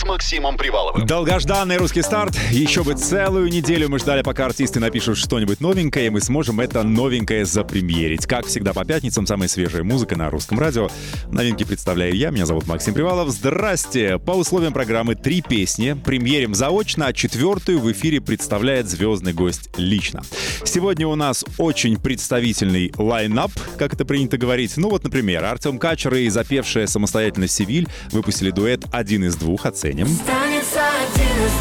[0.00, 1.04] С Максимом Приваловым.
[1.04, 2.34] Долгожданный русский старт.
[2.50, 6.82] Еще бы целую неделю мы ждали, пока артисты напишут что-нибудь новенькое, и мы сможем это
[6.82, 8.24] новенькое запремьерить.
[8.24, 10.88] Как всегда по пятницам самая свежая музыка на русском радио.
[11.30, 13.28] Новинки представляю я, меня зовут Максим Привалов.
[13.28, 14.18] Здрасте!
[14.18, 15.92] По условиям программы три песни.
[15.92, 20.22] Премьерим заочно, а четвертую в эфире представляет звездный гость лично.
[20.64, 24.78] Сегодня у нас очень представительный лайнап, как это принято говорить.
[24.78, 29.66] Ну вот, например, Артем Качер и запевшая самостоятельно Севиль выпустили дуэт «Один из двух».
[29.90, 30.06] Оценим.
[30.06, 31.52] Останется один из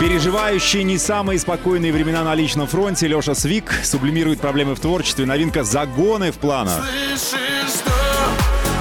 [0.00, 5.26] Переживающий не самые спокойные времена на личном фронте, Леша Свик сублимирует проблемы в творчестве.
[5.26, 6.82] Новинка «Загоны» в планах.
[7.18, 7.92] Слышишь, что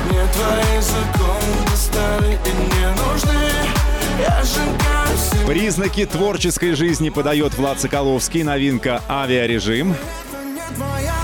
[0.10, 3.50] мне твои законы достали и не нужны
[5.46, 8.44] Признаки творческой жизни подает Влад Соколовский.
[8.44, 9.90] Новинка «Авиарежим».
[9.90, 11.19] не твоя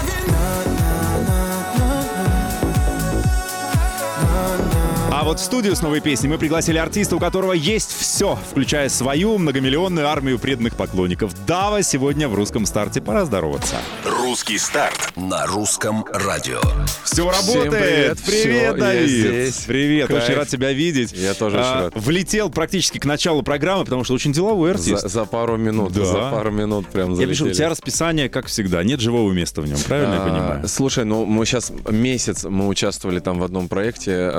[5.25, 9.39] вот в студию с новой песней мы пригласили артиста, у которого есть все, включая свою
[9.39, 11.31] многомиллионную армию преданных поклонников.
[11.47, 13.01] Дава сегодня в русском старте.
[13.01, 13.75] Пора здороваться.
[14.05, 16.61] Русский старт на русском радио.
[17.03, 17.71] Все работает.
[17.71, 18.19] привет.
[18.23, 19.09] Привет, Всё, Давид.
[19.09, 19.55] я здесь.
[19.65, 20.23] Привет, Кайф.
[20.23, 21.11] очень рад тебя видеть.
[21.13, 21.93] А, Я тоже очень рад.
[21.95, 25.01] Влетел практически к началу программы, потому что очень деловой артист.
[25.01, 26.05] За, за пару минут, Да.
[26.05, 27.53] за пару минут прям Я вижу, у залетели.
[27.57, 30.67] тебя расписание, как всегда, нет живого места в нем, правильно я А, понимаю?
[30.67, 34.29] Слушай, ну мы сейчас месяц мы участвовали там в одном проекте.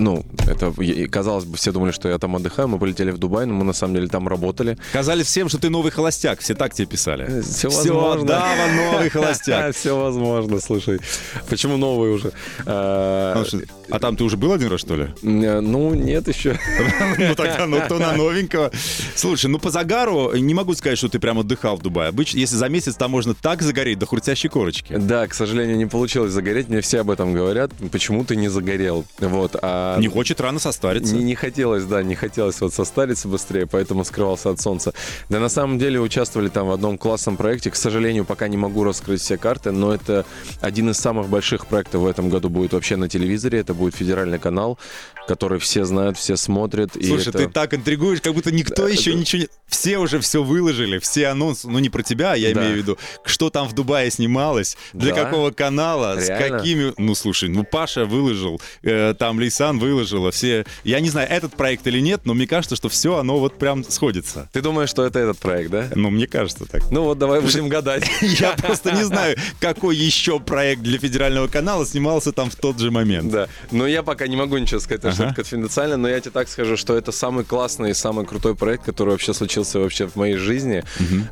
[0.00, 0.72] Ну, это
[1.08, 2.68] казалось бы, все думали, что я там отдыхаю.
[2.68, 4.78] Мы полетели в Дубай, но мы на самом деле там работали.
[4.92, 7.42] Казали всем, что ты новый холостяк, все так тебе писали.
[7.42, 8.26] Все Всё, возможно.
[8.26, 9.74] Дава, новый холостяк.
[9.76, 11.00] Все возможно, слушай.
[11.48, 12.32] Почему новый уже?
[12.58, 15.04] Потому что- А там ты уже был один раз, что ли?
[15.22, 16.58] э, Ну, нет еще.
[17.18, 18.70] Ну тогда, ну кто на новенького?
[19.14, 22.08] Слушай, ну по загару не могу сказать, что ты прям отдыхал в Дубае.
[22.08, 24.96] Обычно, если за месяц там можно так загореть до хрустящей корочки.
[24.96, 26.68] Да, к сожалению, не получилось загореть.
[26.68, 27.70] Мне все об этом говорят.
[27.92, 29.04] Почему ты не загорел?
[29.18, 29.56] Вот.
[29.60, 31.14] А Не хочет рано состариться.
[31.14, 34.92] Не, не хотелось, да, не хотелось вот состариться быстрее, поэтому скрывался от солнца.
[35.28, 37.70] Да на самом деле участвовали там в одном классном проекте.
[37.70, 40.24] К сожалению, пока не могу раскрыть все карты, но это
[40.60, 43.58] один из самых больших проектов в этом году будет вообще на телевизоре.
[43.60, 44.78] Это будет федеральный канал,
[45.26, 46.90] который все знают, все смотрят.
[46.94, 49.48] Слушай, это- ты так интригуешь, как будто никто еще ничего не...
[49.68, 52.60] Все уже все выложили, все анонсы, ну не про тебя, я Да.
[52.62, 55.24] имею в виду, что там в Дубае снималось, для Да?
[55.24, 56.58] какого канала, с Реально?
[56.58, 56.92] какими...
[56.98, 60.64] Ну слушай, ну Паша выложил, э, там Лейсан выложила, все...
[60.82, 63.84] Я не знаю, этот проект или нет, но мне кажется, что все оно вот прям
[63.84, 64.48] сходится.
[64.52, 65.88] Ты думаешь, что это этот проект, да?
[65.94, 66.82] Ну, мне кажется так.
[66.90, 68.10] Ну вот давай будем гадать.
[68.20, 72.90] Я просто не знаю, какой еще проект для федерального канала снимался там в тот же
[72.90, 73.30] момент.
[73.30, 75.32] Да, но я пока не могу ничего сказать, потому что Ага.
[75.32, 78.84] это конфиденциально, но я тебе так скажу, что это самый классный и самый крутой проект,
[78.84, 80.82] который вообще случился вообще в моей жизни.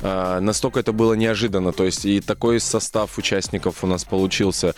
[0.01, 4.75] А, настолько это было неожиданно, то есть и такой состав участников у нас получился,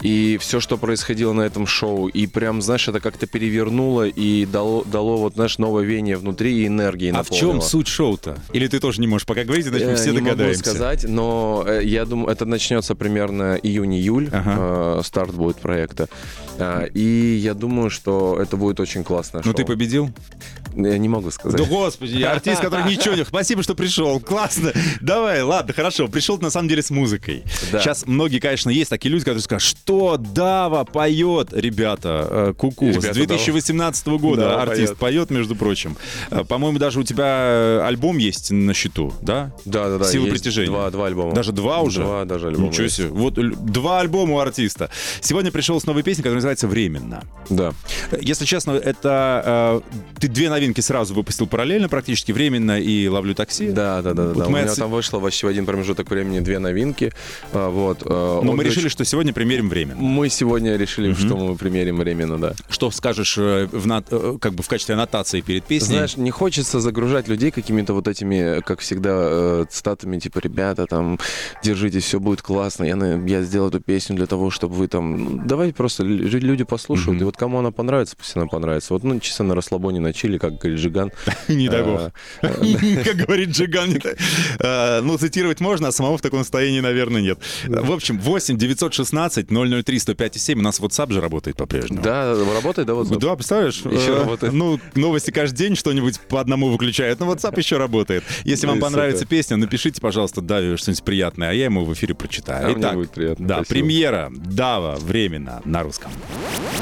[0.00, 4.84] и все, что происходило на этом шоу, и прям, знаешь, это как-то перевернуло и дало,
[4.84, 8.38] дало вот, знаешь, новое веяние внутри и энергии А в чем суть шоу-то?
[8.52, 10.60] Или ты тоже не можешь пока говорить, иначе мы все не могу догадаемся.
[10.60, 14.98] сказать, но э, я думаю, это начнется примерно июнь-июль, Ага.
[15.00, 16.08] э, старт будет проекта.
[16.60, 20.10] А, И я думаю, что это будет очень классное Ну ты победил?
[20.76, 21.58] Я не могу сказать.
[21.58, 23.24] Да господи, я артист, который ничего не...
[23.24, 24.20] Спасибо, что пришел.
[24.20, 24.72] Классно.
[25.00, 26.08] Давай, ладно, хорошо.
[26.08, 27.42] Пришел на самом деле с музыкой.
[27.72, 27.80] Да.
[27.80, 31.48] Сейчас многие, конечно, есть такие люди, которые скажут, что Дава поет.
[31.52, 32.92] Ребята, э, куку.
[32.92, 34.98] С Ребята, 2018 года Да, артист поет.
[34.98, 35.96] поет, между прочим.
[36.30, 39.52] Э, По-моему, даже у тебя э, альбом есть на счету, да?
[39.64, 40.10] Да, да, да.
[40.10, 40.70] Есть притяжения.
[40.70, 41.32] Два, два альбома.
[41.32, 42.02] Даже два уже?
[42.02, 42.68] Два даже альбома.
[42.68, 43.08] Ничего себе.
[43.08, 44.90] Вот два альбома у артиста.
[45.20, 47.24] Сегодня пришел с новой песней, которая называется «Временно».
[47.50, 47.72] Да.
[48.20, 53.70] Если честно, это э, ты две новинки сразу выпустил параллельно, практически временно и ловлю такси.
[53.70, 54.24] Да, да, да.
[54.28, 54.46] Вот да.
[54.46, 57.10] У мы меня отс- там вышло почти в один промежуток времени две новинки.
[57.54, 58.02] А, Вот.
[58.04, 59.98] э, Но мы обе решили, что сегодня примерим временно.
[59.98, 62.52] Мы сегодня решили, что мы примерим временно, да.
[62.68, 65.94] Что скажешь э, в нат- э, как бы в качестве аннотации перед песней?
[65.96, 71.18] Знаешь, не хочется загружать людей какими-то вот этими, как всегда, цитатами, типа, ребята, там,
[71.64, 75.24] держитесь, все будет классно, я, на- я сделал эту песню для того, чтобы вы там...
[75.36, 77.20] ну, Давайте просто лю- люди послушают, Мгм.
[77.20, 78.92] и вот кому она понравится, пусть она понравится.
[78.92, 81.12] Вот, ну, чисто на расслабоне, на чили, как говорит Жиган.
[81.48, 82.00] не дай А, бог.
[83.04, 83.94] Как говорит Джиган.
[84.58, 87.38] Э, Ну, цитировать можно, а самому в таком состоянии, наверное, нет.
[87.66, 89.46] В общем, 8 916
[89.84, 90.58] 003 105 7.
[90.58, 92.02] У нас WhatsApp же работает по-прежнему.
[92.02, 93.08] Да, работает, да, вот?
[93.18, 93.76] Да, представляешь?
[93.84, 94.52] Еще э, работает.
[94.52, 97.20] Ну, новости каждый день что-нибудь по одному выключают.
[97.20, 98.24] Но WhatsApp еще работает.
[98.44, 102.68] Если вам понравится песня, напишите, пожалуйста, Даве что-нибудь приятное, а я ему в эфире прочитаю.
[102.68, 106.10] А Итак, Да, премьера Дава временно на русском.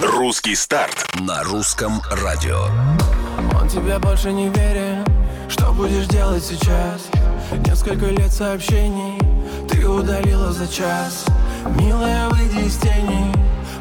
[0.02, 2.66] Русский старт на русском радио.
[3.60, 5.06] Он тебе больше не верит.
[5.48, 7.02] Что будешь делать сейчас?
[7.64, 9.20] Несколько лет сообщений
[9.68, 11.24] Ты удалила за час.
[11.78, 13.32] Милая, выйди из тени.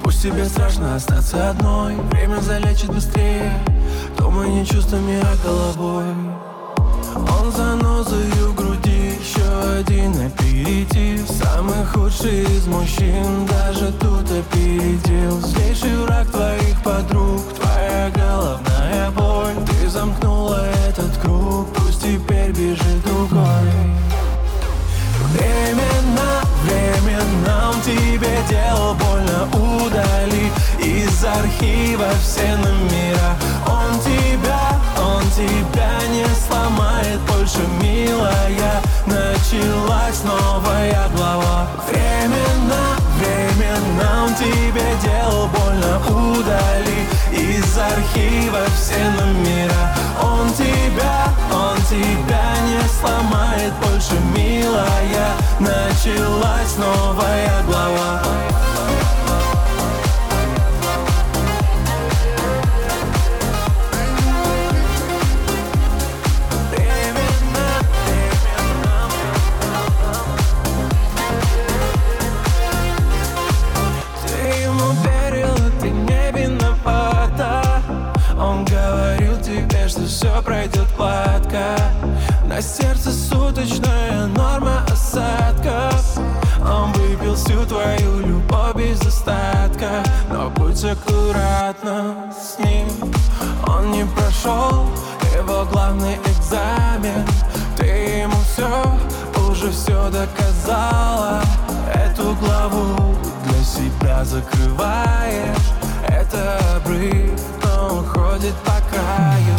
[0.04, 1.96] Пусть тебе страшно остаться одной.
[2.12, 3.52] Время залечит быстрее.
[4.18, 6.16] Думай не чувствами, а головой.
[7.16, 8.95] Он занозою груди
[9.36, 11.28] Еще один аперитив.
[11.28, 15.42] Самый худший из мужчин Даже тут опередил.
[15.42, 19.56] Злейший враг твоих подруг Твоя головная боль.
[19.68, 23.42] Ты замкнула этот круг Пусть теперь бежит другой.
[25.34, 29.50] Временно, временно он тебе делал больно.
[29.54, 33.36] Удали из архива все номера.
[33.68, 34.65] Он тебя,
[35.36, 38.82] тебя не сломает больше, милая.
[39.06, 41.68] Началась новая глава.
[41.90, 46.00] Временно, временно он тебе делал больно.
[46.08, 49.94] Удали из архива все номера.
[50.24, 54.65] Он тебя, он тебя не сломает больше, милая
[104.36, 105.68] закрываешь.
[106.08, 109.58] Это обрыв, но он ходит по краю.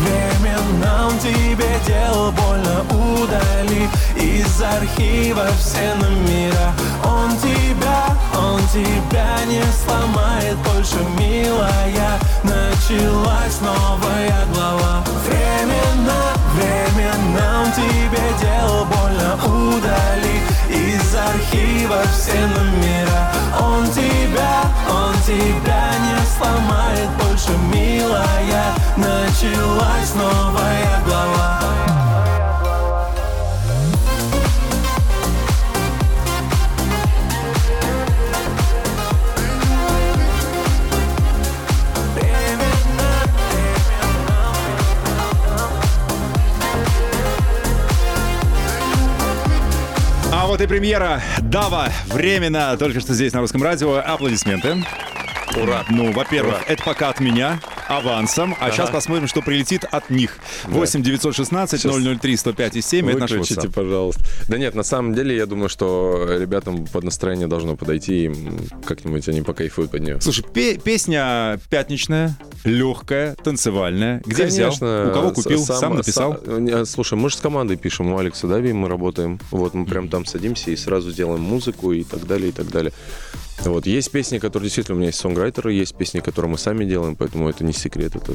[0.00, 2.82] Временно он тебе делал больно.
[2.90, 6.72] Удали из архива все номера.
[7.04, 12.18] Он тебя, он тебя не сломает больше, милая.
[12.42, 13.25] Началась
[22.16, 23.30] все номера
[23.60, 27.10] Он тебя, он тебя не сломает.
[27.20, 30.95] Больше, милая Началась новая
[50.66, 54.02] И премьера Дава временно только что здесь на русском радио.
[54.04, 54.84] Аплодисменты.
[55.56, 55.84] Ура!
[55.88, 60.38] Ну, во-первых, это пока от меня авансом, а сейчас посмотрим, что прилетит от них.
[60.64, 61.82] 8 916
[62.20, 63.72] 003 105 и 7 это наш WhatsApp.
[63.72, 64.22] пожалуйста.
[64.48, 69.28] Да нет, на самом деле, я думаю, что ребятам под настроение должно подойти, им как-нибудь
[69.28, 70.20] они покайфуют под нее.
[70.20, 74.22] Слушай, пе- песня пятничная, легкая, танцевальная.
[74.24, 74.72] Где взял?
[74.74, 74.76] У
[75.12, 75.58] кого купил?
[75.58, 76.40] с- Сам, написал?
[76.44, 79.38] сам- не, слушай, мы же с командой пишем, у Алекса Дави мы работаем.
[79.50, 82.92] Вот, мы прям там садимся и сразу делаем музыку и так далее, и так далее.
[83.64, 87.16] Вот, есть песни, которые действительно у меня есть сонграйтеры, есть песни, которые мы сами делаем,
[87.16, 88.34] поэтому это не секрет, это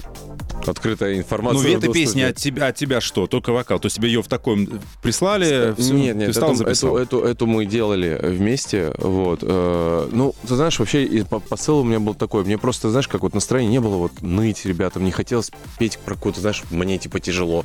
[0.68, 1.72] открытая информация.
[1.72, 3.28] Ну, эта песня от тебя, от тебя что?
[3.28, 3.80] Только вокал?
[3.80, 4.68] То есть тебе ее в таком
[5.02, 5.74] прислали?
[5.78, 6.98] всё, Нет, нет, ты встал, записал?
[6.98, 9.40] эту, эту, эту мы делали вместе, вот.
[9.44, 13.22] э, ну, ты знаешь, вообще по- посыл у меня был такой, мне просто, знаешь, как
[13.22, 17.20] вот настроение не было вот ныть ребятам, не хотелось петь про какую-то, знаешь, мне типа
[17.20, 17.64] тяжело.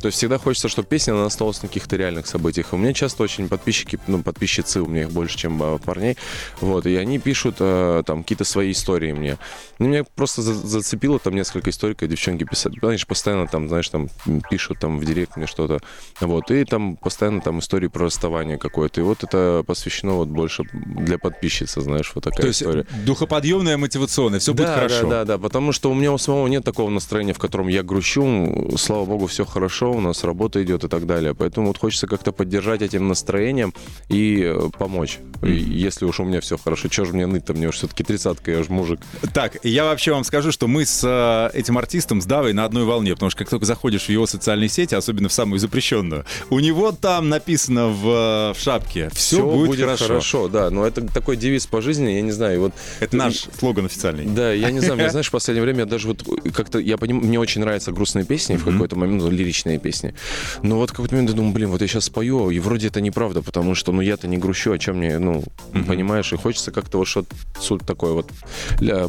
[0.00, 2.72] То есть всегда хочется, чтобы песня она осталась на каких-то реальных событиях.
[2.72, 6.16] У меня часто очень подписчики, ну, подписчицы у меня их больше, чем а, парней,
[6.60, 9.38] вот, и они пишут э, там какие-то свои истории мне.
[9.78, 13.88] Ну, меня просто за- зацепило там несколько историй, когда девчонки писали, знаешь, постоянно там, знаешь,
[13.88, 14.08] там
[14.50, 15.78] пишут там в директ мне что-то,
[16.20, 20.64] вот, и там постоянно там истории про расставание какое-то, и вот это посвящено вот больше
[20.72, 22.86] для подписчицы, знаешь, вот такая То есть история.
[23.04, 25.08] духоподъемная, мотивационная, все будет да, хорошо.
[25.08, 27.82] Да, да, да, потому что у меня у самого нет такого настроения, в котором я
[27.82, 28.74] грущу.
[28.76, 31.34] Слава богу, все хорошо, у нас работа идет и так далее.
[31.34, 33.74] Поэтому вот хочется как-то поддержать этим настроением
[34.08, 35.18] и э, помочь.
[35.42, 38.50] И если уж у меня все хорошо, что же мне ныть-то, мне уж все-таки тридцатка,
[38.50, 39.00] я же мужик.
[39.32, 42.84] Так, я вообще вам скажу, что мы с э, этим артистом, с Давой, на одной
[42.84, 46.58] волне, потому что как только заходишь в его социальные сети, особенно в самую запрещенную, у
[46.58, 50.48] него там написано в, э, в шапке «Все, Всё будет, хорошо».
[50.48, 50.70] да.
[50.70, 52.60] Но это такой девиз по жизни, я не знаю.
[52.60, 54.24] Вот Это наш слоган официальный.
[54.24, 57.26] Да, я не знаю, мне, знаешь, в последнее время я даже вот как-то, я понимаю,
[57.26, 60.14] мне очень нравятся грустные песни в какой-то момент, ну, лиричные песни.
[60.62, 63.02] Но вот в какой-то момент я думаю, блин, вот я сейчас спою, и вроде это
[63.02, 65.44] неправда, потому что, ну, я-то не грущу, о чем мне, ну,
[65.86, 68.30] понимаешь, и хочется как-то вот что-то такое вот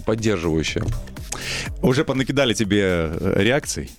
[0.06, 0.84] поддерживающее.
[1.82, 3.92] Уже понакидали тебе э, реакций?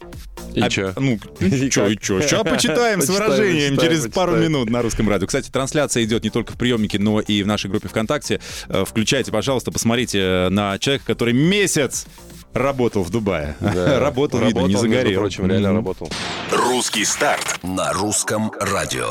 [0.55, 0.93] И А- чё?
[0.97, 2.21] Ну, И чё, и чё?
[2.23, 5.27] Сейчас почитаем с выражением через пару минут на русском радио.
[5.27, 8.41] Кстати, трансляция идет не только в приемнике, но и в нашей группе ВКонтакте.
[8.69, 12.07] Э, Включайте, пожалуйста, посмотрите э, на человека, который месяц
[12.55, 13.55] работал в Дубае.
[13.61, 14.01] Да.
[14.01, 15.21] Работал, видно, не между загорел.
[15.21, 16.11] прочим, реально работал.
[16.51, 19.07] Русский старт на русском радио.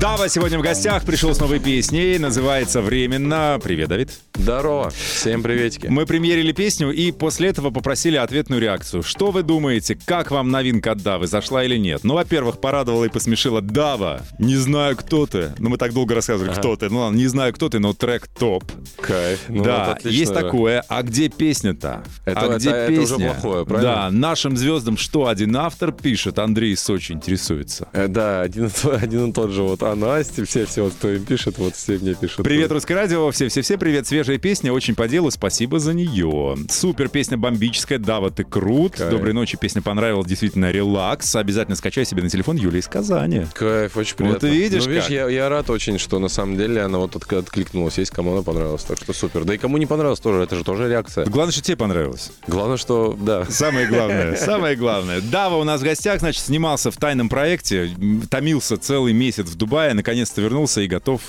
[0.00, 3.58] Дава сегодня в гостях, пришел с новой песней, называется «Временно».
[3.62, 4.10] Привет, Давид.
[4.34, 4.90] Здорово.
[4.90, 5.86] Всем приветики.
[5.86, 9.02] Мы премьерили песню и после этого попросили ответную реакцию.
[9.02, 12.00] Что вы думаете, как вам новинка от Давы, зашла или нет?
[12.02, 14.22] Ну, во-первых, порадовала и посмешила Дава.
[14.38, 15.52] Не знаю, кто ты.
[15.58, 16.90] Ну, мы так долго рассказывали, кто ты.
[16.90, 18.64] Ну, ладно, не знаю, кто ты, но трек топ.
[19.00, 19.40] Кайф.
[19.48, 20.40] Ну, да, вот отлично, есть да.
[20.42, 20.84] такое.
[20.88, 22.02] А где песня-то?
[22.24, 23.16] Это- а где это- это песня?
[23.16, 23.94] уже плохое, правильно?
[23.94, 27.88] Да, нашим звездам что один автор пишет, Андрей Сочи интересуется.
[27.92, 28.70] Э, Да, один,
[29.00, 29.62] один и тот же.
[29.62, 32.44] Вот а Настя, все, все, вот кто им пишет, вот все мне пишут.
[32.44, 36.56] Привет, Русское радио, все-все-все, привет, свежая песня, очень по делу, спасибо за нее.
[36.70, 38.96] Супер, песня бомбическая, Дава, ты крут.
[38.96, 39.10] Кайф.
[39.10, 41.36] Доброй ночи, песня понравилась, действительно, релакс.
[41.36, 43.46] Обязательно скачай себе на телефон Юлия из Казани.
[43.54, 44.46] Кайф, очень приятно.
[44.46, 45.12] видишь Ну, видишь, как.
[45.12, 47.98] я, я рад очень, что на самом деле она вот отк- откликнулась.
[47.98, 49.44] Есть кому она понравилась, так что супер.
[49.44, 51.26] Да и кому не понравилось тоже, это же тоже реакция.
[51.26, 52.30] Главное, что тебе понравилось.
[52.46, 53.44] Главное, что, да.
[53.50, 55.20] Самое главное, самое главное.
[55.20, 57.90] Дава у нас в гостях, значит, снимался в тайном проекте,
[58.30, 61.20] томился целый месяц в Дубае, наконец-то вернулся и готов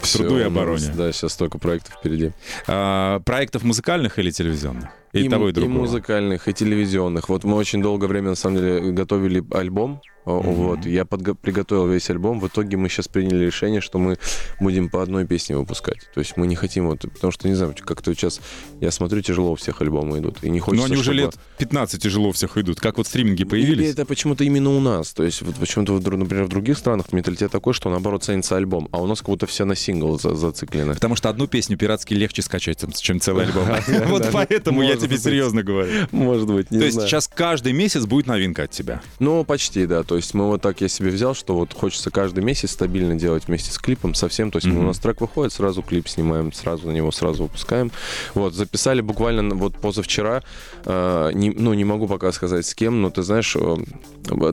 [0.00, 0.92] к Всё, труду и у нас, обороне.
[0.94, 2.32] Да, сейчас столько проектов впереди.
[2.66, 4.90] А, проектов музыкальных или телевизионных?
[5.12, 5.78] И, того, и другого.
[5.82, 7.28] музыкальных, и телевизионных.
[7.28, 10.02] Вот мы очень долгое время, на самом деле, готовили альбом.
[10.24, 12.40] О, Вот, я подго- приготовил весь альбом.
[12.40, 14.16] В итоге мы сейчас приняли решение, что мы
[14.60, 16.08] будем по одной песне выпускать.
[16.14, 18.40] То есть мы не хотим вот, потому что, не знаю, как-то сейчас,
[18.80, 20.38] я смотрю, тяжело у всех альбомы идут.
[20.42, 22.80] И не Но хочется, они уже чтобы- лет 15 тяжело у всех идут.
[22.80, 23.90] Как вот стриминги Или появились.
[23.92, 25.12] это почему-то именно у нас.
[25.12, 29.02] То есть вот почему-то, например, в других странах менталитет такой, что наоборот ценится альбом, а
[29.02, 30.94] у нас как будто все на сингл за- зациклены.
[30.94, 33.64] Потому что одну песню пиратски легче скачать, чем- целый альбом.
[34.08, 36.06] Вот поэтому я тебе серьезно говорю.
[36.12, 39.02] Может быть, не То есть сейчас каждый месяц будет новинка от тебя.
[39.18, 40.02] Ну, почти, да.
[40.02, 43.44] То есть мы вот так я себе взял, что вот хочется каждый месяц стабильно делать
[43.48, 44.50] вместе с клипом совсем.
[44.50, 44.78] То есть Мгм.
[44.78, 47.90] у нас трек выходит, сразу клип снимаем, сразу на него сразу выпускаем.
[48.34, 50.42] Вот, записали буквально вот позавчера,
[50.84, 53.76] э, не- ну, не могу пока сказать с кем, но ты знаешь, э,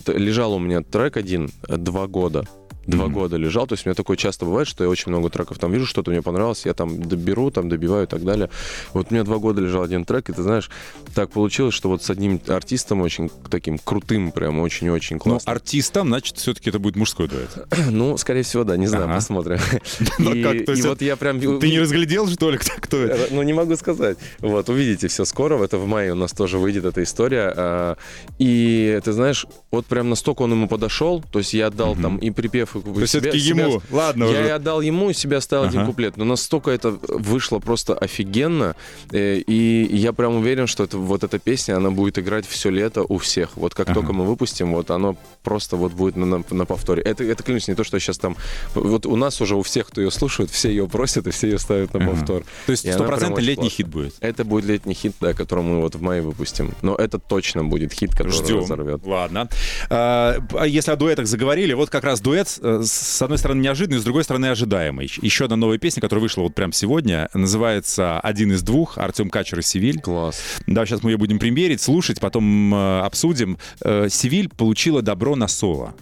[0.08, 2.46] лежал у меня трек один э, два года.
[2.88, 3.14] Два Мгм.
[3.14, 5.72] года лежал, то есть у меня такое часто бывает, что я очень много треков там
[5.72, 8.50] вижу, что-то мне понравилось, я там доберу, там добиваю и так далее.
[8.94, 10.70] Вот у меня два года лежал один трек, и ты знаешь,
[11.14, 15.52] так получилось, что вот с одним артистом очень таким крутым, прям очень-очень Но классным.
[15.54, 17.68] артистом, значит, все-таки это будет мужской дуэт.
[17.92, 19.16] Ну, скорее всего, да, не знаю, Ага.
[19.16, 19.60] посмотрим.
[20.20, 21.40] Ну И как, и вот я прям...
[21.60, 23.34] Ты не разглядел, что ли, кто, кто это?
[23.34, 24.18] Ну, не могу сказать.
[24.40, 25.62] Вот, увидите все скоро.
[25.64, 27.54] Это в мае у нас тоже выйдет эта история.
[27.56, 27.96] А,
[28.40, 32.32] И, ты знаешь, вот прям настолько он ему подошел, то есть я отдал там и
[32.32, 34.51] припев, и То есть все-таки ему, ладно я и уже.
[34.51, 35.90] отдал ему, и себе оставил один Ага.
[35.90, 36.18] куплет.
[36.18, 38.75] Но настолько это вышло просто офигенно.
[39.12, 43.04] э, И я прям уверен, что это, вот эта песня, она будет играть все лето
[43.08, 43.50] у всех.
[43.56, 43.96] Вот как Ага.
[43.96, 47.01] только мы выпустим, вот оно просто вот будет на, на- на повторе.
[47.01, 48.36] Это, это клянусь, не то, что сейчас там...
[48.75, 51.60] Вот у нас уже у всех, кто ее слушает, все ее просят, и все ее
[51.60, 52.12] ставят на Ага.
[52.12, 52.44] повтор.
[52.66, 53.70] То есть И стопроцентно летний классная.
[53.78, 54.13] хит будет.
[54.20, 56.74] Это будет летний хит, да, который мы вот в мае выпустим.
[56.82, 58.60] Но это точно будет хит, который Ждем.
[58.60, 59.01] разорвет.
[59.06, 59.50] Ладно.
[59.90, 64.00] А, а если о дуэтах заговорили, вот как раз дуэт, с с одной стороны неожиданный,
[64.00, 65.12] с другой стороны ожидаемый.
[65.22, 69.60] Еще одна новая песня, которая вышла вот прямо сегодня, называется «Один из двух», Артем Качер
[69.60, 70.00] и Сивиль.
[70.00, 70.41] Класс.
[70.65, 73.60] Да, сейчас мы ее будем премьерить, слушать, потом э, обсудим.
[73.84, 75.94] Э, Сивиль получила добро на соло.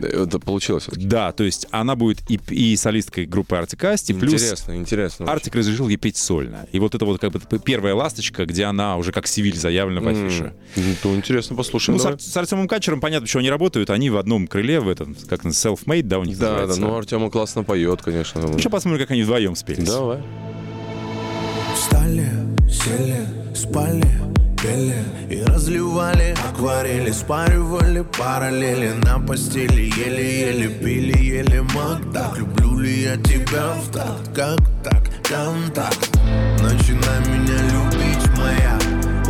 [0.00, 0.86] Это получилось.
[0.92, 5.24] Да, то есть она будет и, и солисткой группы Артикасти, плюс Интересно, интересно.
[5.24, 5.32] очень.
[5.34, 6.66] Артик разрешил ей петь сольно.
[6.72, 10.08] И вот это вот как бы первая ласточка, где она уже как Сивиль заявлена в
[10.08, 10.52] афише.
[10.76, 11.96] М, Ну, интересно, послушаем.
[11.96, 12.14] Ну, с, давай.
[12.16, 13.90] Ар- с Артемом Качером понятно, почему они работают.
[13.90, 16.80] Они в одном крыле, в этом, как на self-made, да, у них Да, да, называется.
[16.82, 18.40] ну Артема классно поет, конечно.
[18.42, 19.88] Ну, Сейчас посмотрим, как они вдвоем спелись.
[19.88, 20.18] Давай.
[21.74, 22.28] Встали,
[22.70, 24.04] сели, спали,
[24.62, 28.92] пели И разливали акварели Спаривали параллели.
[29.04, 35.04] На постели Еле-еле пили, еле маг Так люблю ли я тебя в такт Как так,
[35.22, 36.16] контакт
[36.62, 38.78] Начинай меня любить, моя.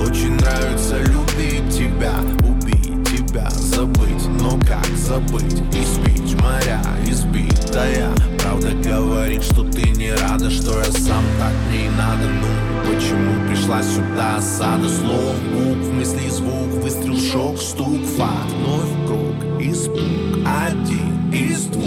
[0.01, 2.15] Очень нравится любить тебя
[2.49, 4.27] Убить тебя, забыть.
[4.41, 5.61] Но как забыть?
[5.73, 8.11] Испить моря, избитая.
[8.41, 12.29] Правда говорит, что ты не рада Что я сам так не надо.
[12.29, 19.61] Ну, почему пришла сюда осада Слов, букв, мысли, звук Выстрел, шок, стук, факт Вновь круг,
[19.61, 21.86] испуг Один из двух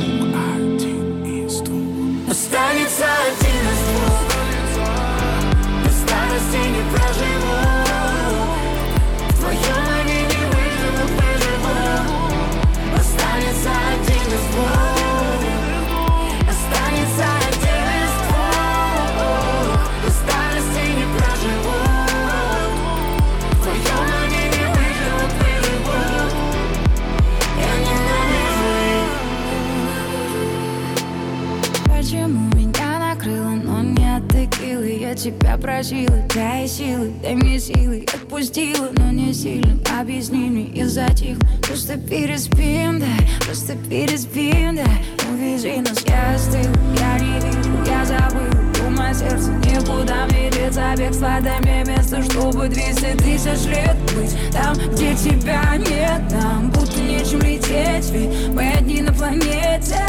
[38.40, 39.78] Отпустила, но не сильно.
[40.00, 41.38] Объясни мне, я затих.
[41.62, 48.92] Просто переспим, дай, просто переспим, дай Увези нас, я остыл, я не вижу, я забыл.
[48.92, 54.74] Мое сердце никуда мне деться Бегство, дай мне место, чтобы 200 тысяч лет быть Там,
[54.94, 60.00] где тебя нет, нам будто нечем лететь Ведь мы одни на планете.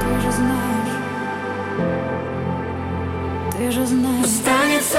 [0.00, 0.82] Ты же знаешь.
[3.58, 4.24] Ты же знаешь.
[4.24, 4.98] Останется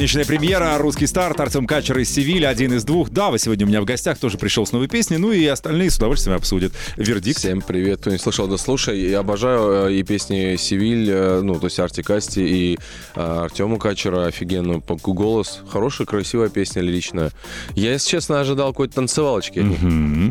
[0.00, 3.10] их Пятничная премьера, русский старт, Артем Качер из Севиля, один из двух.
[3.10, 5.98] Дава сегодня у меня в гостях тоже пришел с новой песней, ну и остальные с
[5.98, 6.72] удовольствием обсудят.
[6.96, 7.38] Вердикт.
[7.38, 8.98] Всем привет, кто не слышал, да слушай.
[8.98, 12.78] Я обожаю э, и песни Севиль, э, ну, то есть Арти Касти и
[13.14, 14.80] э, Артему Качера офигенно.
[14.80, 17.30] Голос хорошая, красивая песня, лиричная.
[17.74, 19.64] Я, если честно, ожидал какой-то танцевалочки.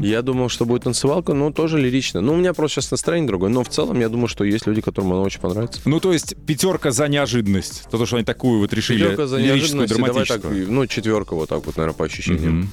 [0.03, 2.21] Я думал, что будет танцевалка, но тоже лирично.
[2.21, 4.81] Ну, у меня просто сейчас настроение другое, но в целом я думаю, что есть люди,
[4.81, 5.79] которым она очень понравится.
[5.85, 7.83] Ну, то есть пятерка за неожиданность.
[7.91, 10.71] То, что они такую вот решили Пятерка за лирическую, давай так, драматическую.
[10.71, 12.71] ну, четверка вот так вот, наверное, по ощущениям.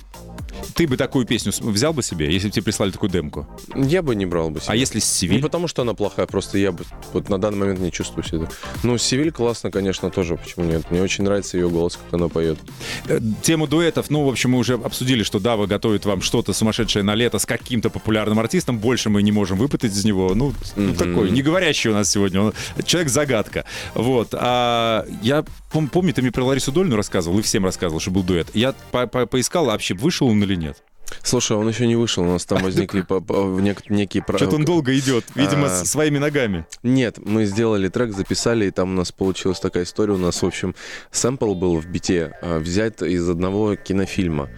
[0.74, 3.46] Ты бы такую песню взял бы себе, если бы тебе прислали такую демку?
[3.74, 4.72] Я бы не брал бы себе.
[4.72, 7.80] А если с Не потому, что она плохая, просто я бы вот на данный момент
[7.80, 8.48] не чувствую себя.
[8.82, 10.90] Ну, Севиль классно, конечно, тоже, почему нет.
[10.90, 12.58] Мне очень нравится ее голос, как она поет.
[13.08, 17.02] Э, Тему дуэтов, ну, в общем, мы уже обсудили, что Дава готовит вам что-то сумасшедшее
[17.02, 18.78] на лето с каким-то популярным артистом.
[18.78, 20.34] Больше мы не можем выпытать из него.
[20.34, 22.40] Ну, ну, такой, не говорящий у нас сегодня.
[22.40, 22.52] Он
[22.84, 23.64] человек-загадка.
[23.94, 24.28] Вот.
[24.32, 28.22] А я пом- помню, ты мне про Ларису Дольну рассказывал, и всем рассказывал, что был
[28.22, 28.48] дуэт.
[28.54, 30.82] Я по- по- поискал, вообще вышел он или нет.
[31.22, 34.22] Слушай, он еще не вышел, у нас там возникли по- по- нек- некие...
[34.22, 35.84] про- Что-то он долго идет, видимо, А.
[35.84, 36.66] своими ногами.
[36.82, 40.14] Нет, мы сделали трек, записали, и там у нас получилась такая история.
[40.14, 40.74] У нас, в общем,
[41.10, 44.48] сэмпл был в бите а, взят из одного кинофильма.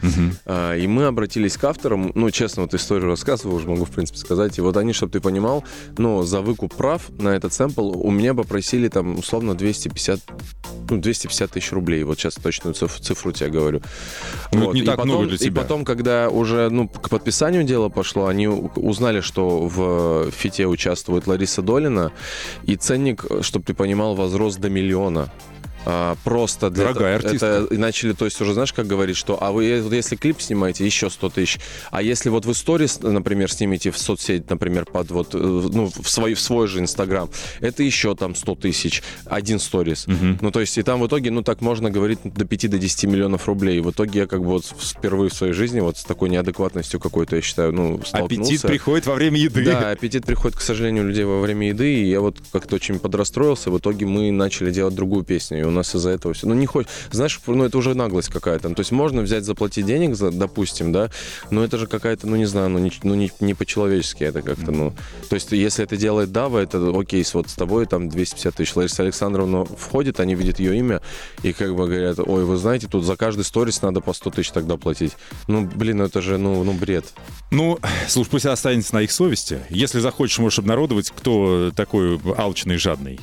[0.47, 4.19] А, И мы обратились к авторам, ну, честно, вот историю рассказываю, уже могу, в принципе,
[4.19, 4.59] сказать.
[4.59, 5.65] И вот они, чтобы ты понимал,
[5.97, 10.21] ну, за выкуп прав на этот сэмпл у меня попросили там, условно, 250,
[10.91, 12.05] ну, 250 тысяч рублей.
[12.05, 13.83] Вот сейчас точную циф- цифру тебе говорю.
[14.53, 14.75] Ну, Вот.
[14.75, 15.63] не И так потом- много для И тебя.
[15.63, 21.63] потом, когда уже, ну, к подписанию дела пошло, они узнали, что в фите участвует Лариса
[21.63, 22.13] Долина,
[22.65, 25.29] и ценник, чтобы ты понимал, возрос до миллиона.
[25.91, 27.47] А, просто для Дорогая это- артистка.
[27.47, 30.43] это- и начали, то есть уже знаешь, как говорить, что а вы вот если клип
[30.43, 31.59] снимаете, еще 100 тысяч,
[31.91, 36.11] а если вот в сторис, например, снимете в соцсеть, например, под вот, э, ну, в
[36.11, 40.07] свой, в свой же Инстаграм, это еще там 100 тысяч, один сторис.
[40.07, 43.07] Ну, то есть и там в итоге, ну, так можно говорить до 5 до 10
[43.07, 43.81] миллионов рублей.
[43.81, 47.37] В итоге я как бы вот впервые в своей жизни вот с такой неадекватностью какой-то,
[47.37, 48.53] я считаю, ну, столкнулся.
[48.53, 49.65] Аппетит приходит во время еды.
[49.65, 52.99] Да, аппетит приходит, к сожалению, у людей во время еды, и я вот как-то очень
[52.99, 53.71] подрастроился.
[53.71, 56.47] В итоге мы начали делать другую песню, и у нас из-за этого все.
[56.47, 58.69] Ну, не хочешь, знаешь, ну, это уже наглость какая-то.
[58.69, 61.11] Ну, То есть можно взять, заплатить денег, за, допустим, да,
[61.51, 64.73] но это же какая-то, ну, не знаю, ну, не, ну, не, не по-человечески это как-то,
[64.73, 64.93] ну.
[65.29, 68.77] То есть если это делает Дава, это окей, вот с тобой там 250 тысяч.
[68.77, 71.01] Лариса Александровна входит, они видят ее имя,
[71.43, 74.51] и как бы говорят, ой, вы знаете, тут за каждый сторис надо по 100 тысяч
[74.51, 75.17] тогда платить.
[75.47, 77.05] Ну, блин, ну это же, ну, ну бред.
[77.51, 79.61] Ну, слушай, пусть останется на их совести.
[79.69, 83.19] Если захочешь, можешь обнародовать, кто такой алчный и жадный.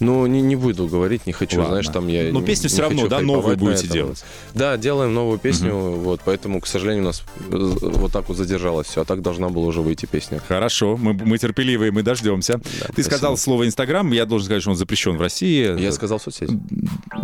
[0.00, 1.74] Ну, не, не буду говорить, не хочу, Ладно.
[1.74, 2.32] знаешь, там я...
[2.32, 4.24] Но не- песню всё равно, да, новую будете делать?
[4.54, 8.86] Да, делаем новую песню, вот, поэтому, к сожалению, у нас э, вот так вот задержалось
[8.86, 10.40] все, а так должна была уже выйти песня.
[10.46, 12.58] Хорошо, мы, мы терпеливые, мы дождемся.
[12.58, 13.02] Ты спасибо.
[13.02, 15.78] сказал слово Инстаграм, я должен сказать, что он запрещен в России.
[15.80, 16.50] Я сказал соцсеть.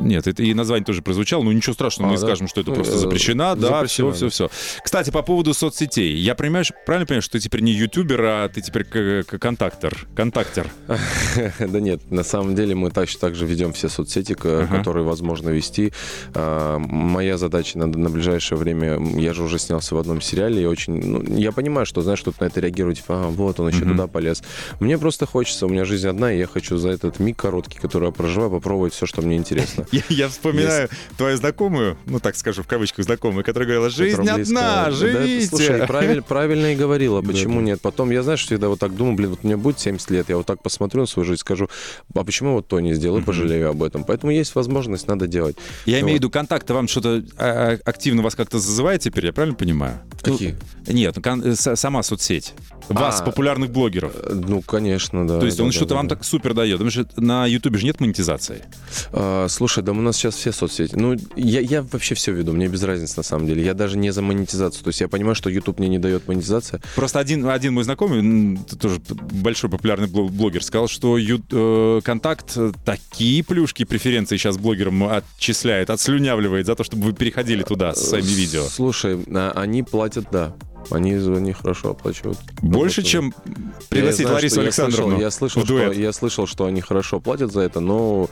[0.03, 2.27] Нет, это и название тоже прозвучало, но ничего страшного, мы А, да?
[2.27, 3.55] скажем, что это Ну, просто э, запрещено.
[3.55, 4.51] Да, запрещено, все, все, да.
[4.55, 4.81] все.
[4.85, 6.17] Кстати, по поводу соцсетей.
[6.17, 9.39] Я понимаю, ш- правильно понимаю, что ты теперь не ютубер, а ты теперь к- к-
[9.39, 10.67] контактор, контактер.
[11.61, 15.93] Да нет, на самом деле мы точно так же ведем все соцсети, которые возможно вести.
[16.35, 20.95] А, Моя задача на, ближайшее время, я же уже снялся в одном сериале, и очень,
[21.05, 24.07] ну, я понимаю, что, знаешь, кто-то на это реагирует, типа, а, вот он еще туда
[24.07, 24.43] полез.
[24.81, 28.07] Мне просто хочется, у меня жизнь одна, и я хочу за этот миг короткий, который
[28.07, 29.87] я проживаю, попробовать все, что мне интересно.
[29.93, 34.35] Я, я вспоминаю твою знакомую, ну так скажу, в кавычках знакомую, которая говорила, жизнь одна,
[34.37, 34.55] близко.
[34.55, 35.47] Да, живите.
[35.49, 37.67] слушай, правиль- правильно и говорила, почему да.
[37.67, 37.81] нет.
[37.83, 40.47] Потом, я, знаешь, всегда вот так думаю, блин, вот мне будет 70 лет, я вот
[40.47, 41.69] так посмотрю на свою жизнь, скажу,
[42.15, 43.27] а почему вот то не сделаю, Мгм.
[43.27, 44.05] пожалею об этом.
[44.05, 45.57] Поэтому есть возможность, надо делать.
[45.87, 49.33] Я имею в виду, контакты вам что-то а, а, активно вас как-то зазывает теперь, я
[49.33, 49.99] правильно понимаю?
[50.23, 50.57] Какие?
[50.87, 52.55] Ну, Нет, ну, э, сама соцсеть.
[52.89, 53.25] Вас, А.
[53.25, 54.13] популярных блогеров.
[54.17, 55.39] Э, Ну, конечно, да.
[55.39, 56.17] То есть да, он да, что-то да, вам да.
[56.17, 56.79] так супер дает.
[56.79, 58.63] Потому что на Ютубе же нет монетизации.
[59.13, 60.95] А, слушай, да у нас сейчас все соцсети.
[60.97, 63.65] Ну, я, я вообще все веду, мне без разницы на самом деле.
[63.65, 64.85] Я даже не за монетизацию.
[64.85, 66.81] То есть я понимаю, что YouTube мне не дает монетизация.
[66.97, 69.01] Просто один, один мой знакомый, тоже
[69.33, 75.05] большой популярный бло- блогер, сказал, что ю- э, контакт э, такие плюшки, преференции сейчас блогерам
[75.05, 78.63] отчисляет, отслюнявливает за то, чтобы вы переходили туда со своими видео.
[78.65, 80.55] Слушай, а, они платят, да.
[80.91, 82.39] Они, они хорошо оплачивают.
[82.61, 83.53] Больше, чем Я
[83.89, 87.21] пригласить знаю, Ларису что- я Александровну слышал, я слышал, что, я слышал, что они хорошо
[87.21, 88.29] платят за это, но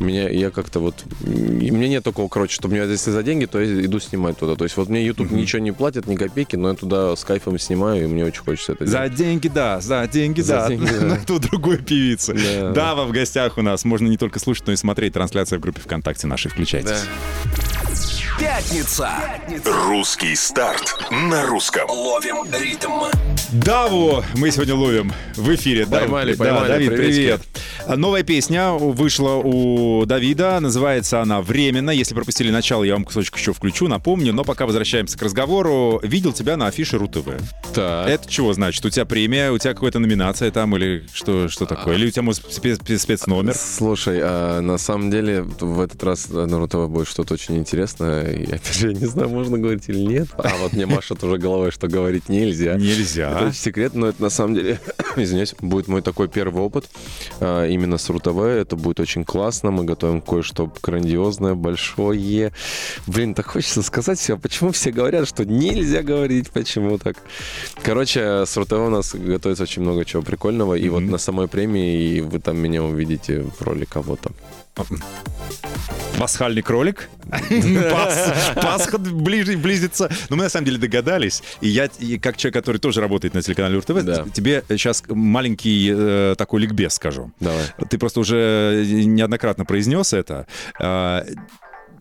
[0.00, 0.94] меня, я как-то вот...
[1.24, 4.54] И мне нет такого, короче, что мне если за деньги, то я иду снимать туда.
[4.54, 7.58] То есть вот мне YouTube ничего не платит, ни копейки, но я туда с кайфом
[7.58, 9.14] снимаю, и мне очень хочется это За делать.
[9.16, 10.68] деньги, да, за деньги, За да.
[10.68, 11.06] деньги, да.
[11.06, 12.34] На ту другую певицу.
[12.34, 12.70] Да.
[12.70, 13.84] Дава в гостях у нас.
[13.84, 16.48] Можно не только слушать, но и смотреть трансляцию в группе ВКонтакте нашей.
[16.50, 17.00] Включайтесь.
[18.38, 19.10] Пятница.
[19.64, 21.88] Русский старт на русском.
[21.90, 22.92] Ловим ритм.
[23.52, 25.86] Даву мы сегодня ловим в эфире.
[25.86, 26.68] Да, Поймали, да, поймали.
[26.68, 27.16] Давид, Приветики.
[27.16, 27.40] привет.
[27.96, 30.60] Новая песня вышла у Давида.
[30.60, 31.90] Называется она «Временно».
[31.90, 34.34] Если пропустили начало, я вам кусочек еще включу, напомню.
[34.34, 35.98] Но пока возвращаемся к разговору.
[36.02, 37.26] Видел тебя на афише РУ-ТВ.
[37.74, 38.08] Так.
[38.08, 38.84] Это чего значит?
[38.84, 41.96] У тебя премия, у тебя какая-то номинация там или что, что такое?
[41.96, 43.54] Или у тебя, может, спец- спец- спецномер?
[43.54, 48.27] Слушай, а на самом деле в этот раз на РУ-ТВ будет что-то очень интересное.
[48.30, 50.28] Опять же, я не знаю, можно говорить или нет.
[50.36, 52.72] А вот мне машет уже головой, что говорить нельзя.
[52.72, 53.38] Это Нельзя.
[53.42, 54.80] очень секрет, но это на самом деле,
[55.16, 56.86] извиняюсь, будет мой такой первый опыт
[57.40, 58.38] а, именно с РУ-ТВ.
[58.38, 59.70] Это будет очень классно.
[59.70, 62.52] Мы готовим кое-что грандиозное, большое.
[63.06, 64.36] Блин, так хочется сказать все.
[64.38, 66.50] Почему все говорят, что нельзя говорить?
[66.50, 67.16] Почему так?
[67.82, 70.74] Короче, с РУ-ТВ у нас готовится очень много чего прикольного.
[70.74, 71.12] И вот Мгм.
[71.12, 74.30] на самой премии и вы там меня увидите в роли кого-то.
[76.18, 77.08] Пасхальный кролик.
[77.30, 80.10] Пас- Пасха близится.
[80.30, 81.42] Но мы на самом деле догадались.
[81.60, 81.88] И я,
[82.20, 87.30] как человек, который тоже работает на телеканале УРТВ, тебе сейчас маленький э, такой ликбез скажу.
[87.38, 87.64] Давай.
[87.88, 90.46] Ты просто уже неоднократно произнес это.
[90.80, 91.24] А,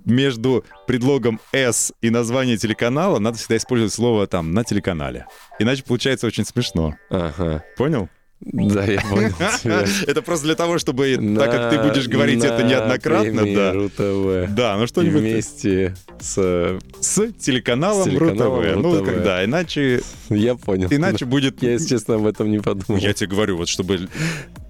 [0.06, 5.28] Между предлогом «с» и название телеканала надо всегда использовать слово там «на телеканале».
[5.60, 6.96] Иначе получается очень смешно.
[7.12, 7.64] Ага.
[7.78, 8.10] Понял?
[8.40, 9.84] Да, я понял тебя.
[10.06, 13.74] Это просто для того, чтобы, так как ты будешь говорить это неоднократно, да.
[13.74, 14.54] РУ-ТВ.
[14.54, 16.80] Да, ну что-нибудь вместе с...
[17.02, 18.76] с телеканалом, РУ-ТВ.
[18.78, 20.88] Ну, когда, иначе, Я понял.
[20.92, 21.62] иначе будет...
[21.64, 23.00] Я, если честно, об этом не подумал.
[23.02, 24.08] Я тебе говорю, вот чтобы,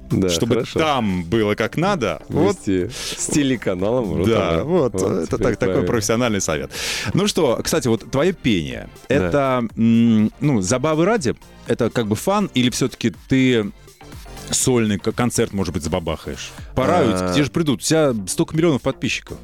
[0.09, 0.79] Да, чтобы хорошо.
[0.79, 4.23] там было как надо, вот с телеканалом.
[4.23, 6.71] Да, вот, это теперь так- такой профессиональный совет.
[7.13, 9.15] Ну что, кстати, вот твое пение, Да.
[9.15, 11.35] это, ну, забавы ради,
[11.67, 13.71] это как бы фан, или все-таки ты
[14.49, 16.51] сольный концерт, может быть, забабахаешь?
[16.75, 17.03] Пора, А.
[17.03, 19.37] ведь тебе же придут, у тебя столько миллионов подписчиков.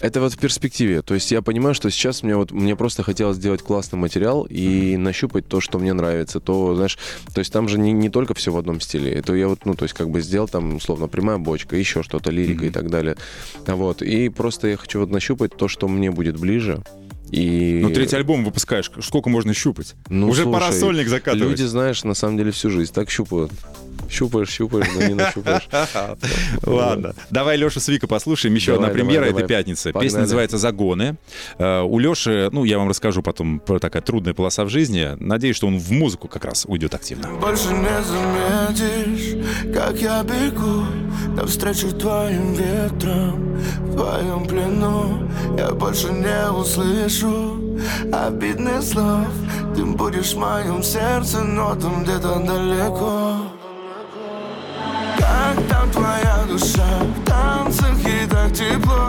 [0.00, 1.02] Это вот в перспективе.
[1.02, 4.96] То есть я понимаю, что сейчас мне вот мне просто хотелось сделать классный материал и
[4.96, 6.40] нащупать то, что мне нравится.
[6.40, 6.98] То, знаешь,
[7.32, 9.12] то есть там же не, не только все в одном стиле.
[9.12, 12.30] Это я вот, ну, то есть как бы сделал там, условно, прямая бочка, еще что-то,
[12.30, 13.16] лирика и так далее.
[13.66, 14.02] Вот.
[14.02, 16.82] И просто я хочу вот нащупать то, что мне будет ближе.
[17.34, 17.80] И...
[17.82, 19.94] Ну, третий альбом выпускаешь, сколько можно щупать?
[20.08, 21.50] Ну, Уже пора слушай, сольник закатывать.
[21.50, 23.50] Люди, знаешь, на самом деле всю жизнь так щупают.
[24.08, 25.68] Щупаешь, щупаешь, но не нащупаешь.
[26.62, 27.14] Ладно.
[27.30, 28.54] Давай Лешу с Викой послушаем.
[28.54, 29.92] Еще одна премьера этой пятницы.
[29.92, 31.16] Песня называется «Загоны».
[31.58, 35.16] Э, У Леши, ну, я вам расскажу потом про такая трудная полоса в жизни.
[35.18, 37.28] Надеюсь, что он в музыку как раз уйдет активно.
[37.40, 40.84] Больше не заметишь, как я бегу
[41.36, 47.60] Навстречу твоим ветрам, в твоем плену Я больше не услышу
[48.12, 49.26] обидных слов.
[49.74, 53.36] Ты будешь в моем сердце, но там где-то далеко.
[55.18, 59.03] Как там твоя душа, в танцах и так тепло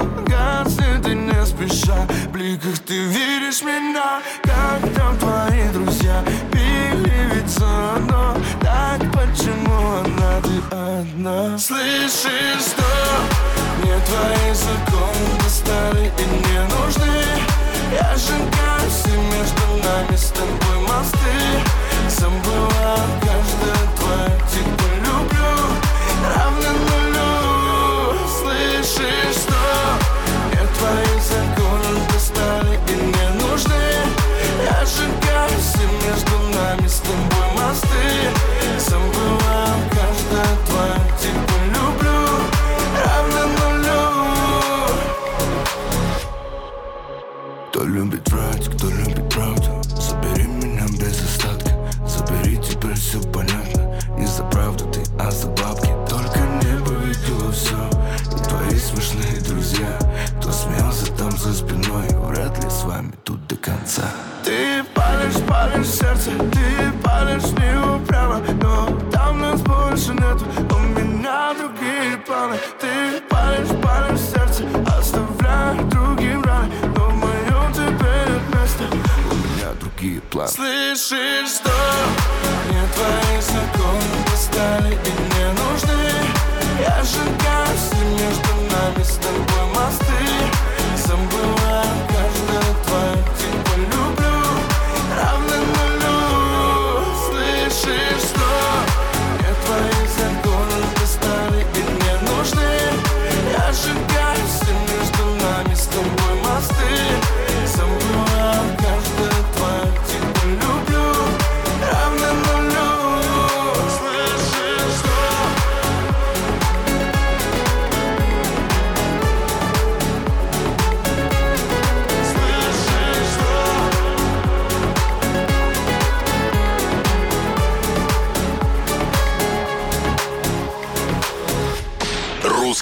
[1.85, 4.21] душа бликах ты веришь меня?
[4.43, 6.23] Как там твои друзья?
[6.51, 11.57] Пили ведь заодно Так почему она, ты одна?
[11.57, 12.83] Слышишь, что
[13.79, 17.23] Мне твои законы стары и не нужны?
[17.91, 21.37] Я сжигаю все между нами с тобой мосты.
[22.09, 25.53] Забываю каждое твое тепло люблю.
[26.35, 28.17] Равно нулю.
[28.27, 29.54] Слышишь, что
[55.25, 57.89] а за бабки Только небо видело все
[58.47, 59.97] твои смешные друзья
[60.39, 64.11] Кто смеялся там за спиной Вряд ли с вами тут до конца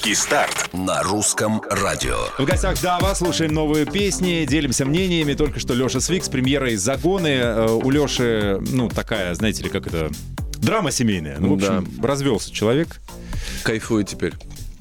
[0.04, 2.18] Русский старт на русском радио.
[2.38, 5.34] В гостях Дава, слушаем новые песни, делимся мнениями.
[5.34, 7.30] Только что Леша Свик с премьерой «Загоны».
[7.30, 10.10] Э, У Леши, ну, такая, знаете ли, как это...
[10.58, 11.38] Драма семейная.
[11.40, 13.00] Ну, в общем, развелся человек.
[13.64, 14.34] Кайфую теперь.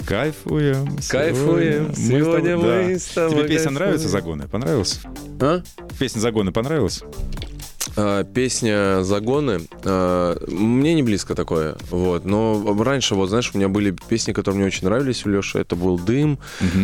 [0.04, 0.98] Кайфуем.
[1.08, 1.94] Кайфуем.
[1.94, 3.74] Сегодня мы с тобой- мы с тобой Тебе песня кайфуем.
[3.74, 4.48] нравится «Загоны»?
[4.48, 5.00] Понравилась?
[5.40, 5.62] А?
[6.00, 7.00] Песня «Загоны» понравилась?
[7.96, 9.60] А, Песня «Загоны».
[9.84, 11.76] а, Мне не близко такое.
[11.90, 12.24] Вот.
[12.24, 15.58] Но раньше, вот знаешь, у меня были песни, которые мне очень нравились у Леши.
[15.58, 16.38] Это был «Дым»,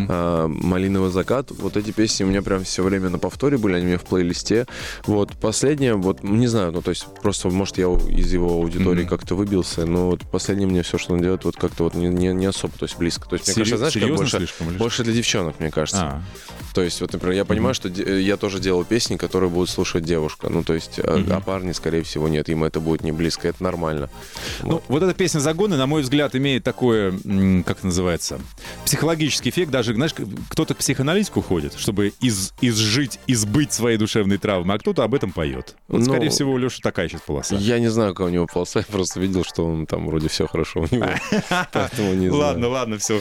[0.09, 1.51] а, «Малиновый закат».
[1.51, 4.05] Вот эти песни у меня прям все время на повторе были, они у меня в
[4.05, 4.67] плейлисте.
[5.07, 5.33] Вот.
[5.41, 9.09] Последняя, вот, не знаю, ну, то есть просто, может, я из его аудитории Мгм.
[9.09, 12.29] как-то выбился, но вот последнее мне все, что он делает, вот как-то вот не, не,
[12.35, 13.27] не особо, то есть близко.
[13.29, 14.79] То есть, мне Серьё- кажется, знаешь, как больше, слишком что?
[14.79, 16.03] больше для девчонок, мне кажется.
[16.03, 16.23] А,
[16.75, 20.05] То есть, вот, например, я понимаю, что де- я тоже делал песни, которые будут слушать
[20.05, 20.49] девушка.
[20.51, 21.33] Ну, то есть, а, Мгм.
[21.33, 22.49] а парни, скорее всего, нет.
[22.49, 23.49] Им это будет не близко.
[23.49, 24.09] Это нормально.
[24.63, 28.41] Ну, вот эта песня «Загоны», на мой взгляд, имеет такое, как это называется,
[28.85, 29.71] психологический эффект.
[29.71, 30.15] Даже, знаешь,
[30.51, 35.33] кто-то к психоаналитику ходит, чтобы из, изжить, избыть свои душевные травмы, а кто-то об этом
[35.33, 35.75] поет.
[35.89, 37.57] Вот, Ну, скорее всего, у Леши такая сейчас полоса.
[37.57, 38.81] Я не знаю, как у него полоса.
[38.81, 41.07] Я просто видел, что он там вроде все хорошо у него.
[42.37, 43.21] Ладно, ладно, все.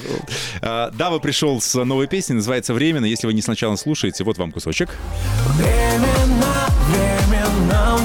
[0.62, 3.06] Дава пришел с новой песней, называется «Временно».
[3.06, 4.90] Если вы не сначала слушаете, вот вам кусочек.
[5.58, 6.27] Временно,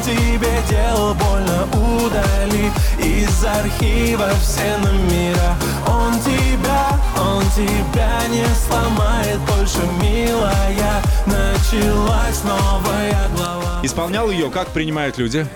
[0.03, 5.57] тебе делал больно Удали из архива все номера.
[5.87, 11.03] Он тебя, он тебя не сломает больше, милая.
[11.27, 13.81] Началась новая глава.
[13.83, 15.47] Исполнял ее, как принимают люди?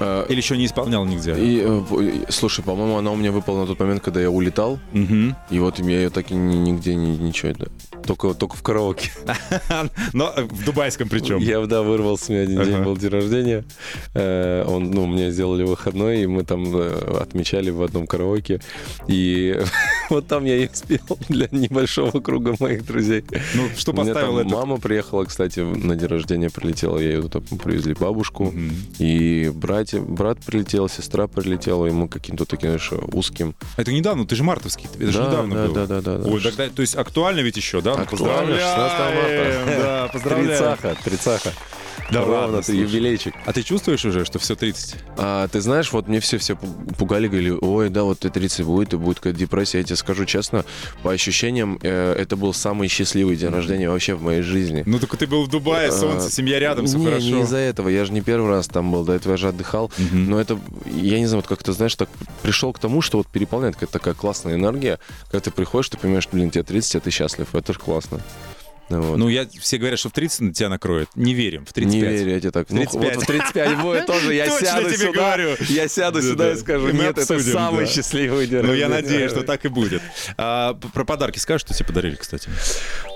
[0.00, 1.32] А, Или еще не исполнял нигде?
[1.34, 4.78] И, э, и, слушай, по-моему, она у меня выпала на тот момент, когда я улетал.
[4.92, 5.36] Мгм.
[5.50, 7.52] И вот я ее так и ни- нигде ни- ничего.
[7.58, 7.66] да.
[8.06, 9.10] Только, только в караоке.
[10.12, 11.38] Но э, в дубайском причем.
[11.38, 13.64] Я, да, вырвался, у меня один день был день рождения.
[14.14, 18.60] Э, Он, ну, мне сделали выходной, и мы там э, отмечали в одном караоке.
[19.06, 19.58] И
[20.10, 23.24] вот там я и спел для небольшого круга моих друзей.
[23.54, 24.56] Ну, что У меня поставил там это?
[24.56, 26.98] Мама приехала, кстати, на день рождения прилетела.
[26.98, 28.44] Я ее туда привезли бабушку.
[28.44, 28.72] Мгм.
[28.98, 29.50] И
[29.84, 33.54] братья, брат прилетел, сестра прилетела, мы каким-то таким, знаешь, узким.
[33.76, 35.86] Это недавно, ты же мартовский, это же Да, недавно да, было.
[35.86, 36.28] да, да, да.
[36.30, 37.92] Ой, тогда, то есть актуально ведь еще, да?
[37.94, 39.64] Актуально, 16 марта.
[39.82, 40.48] Да, поздравляем.
[40.48, 41.52] Тридцаха, тридцаха.
[42.10, 43.34] Да ладно, ты юбилейчик.
[43.46, 44.96] А ты чувствуешь уже, что все 30?
[45.16, 46.56] А, ты знаешь, вот мне все все
[46.98, 49.78] пугали, говорили, ой, да, вот ты 30 будет, и будет какая-то депрессия.
[49.78, 50.64] Я тебе скажу честно,
[51.02, 54.82] по ощущениям, э, это был самый счастливый день рождения вообще в моей жизни.
[54.86, 57.24] Ну, только ты был в Дубае, солнце, А, семья рядом, все не, хорошо.
[57.26, 57.88] не из-за этого.
[57.88, 59.90] Я же не первый раз там был, до этого я же отдыхал.
[59.98, 60.30] Мгм.
[60.30, 62.08] Но это, я не знаю, вот как-то, знаешь, так
[62.42, 64.98] пришел к тому, что вот переполняет какая-то такая классная энергия,
[65.30, 67.54] когда ты приходишь, ты понимаешь, блин, тебе 30, а ты счастлив.
[67.54, 68.20] Это же классно.
[68.88, 69.16] Вот.
[69.16, 71.08] Ну, я, все говорят, что в 30 на тебя накроет.
[71.14, 71.64] Не верим.
[71.64, 71.92] В 35.
[71.92, 72.70] Не верю, я тебе так.
[72.70, 73.14] Ну, 35.
[73.14, 74.34] вот в 35 будет тоже.
[74.34, 75.56] Я сяду тебе сюда, говорю.
[75.68, 76.52] я сяду Да, сюда да.
[76.52, 77.90] и скажу, нет, это обсудим, самый да.
[77.90, 79.02] счастливый день Ну, я рождения».
[79.12, 80.02] надеюсь, что так и будет.
[80.36, 82.48] А, про подарки скажешь, что тебе подарили, кстати?